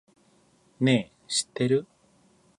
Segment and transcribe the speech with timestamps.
[0.79, 1.85] ねぇ、知ってる？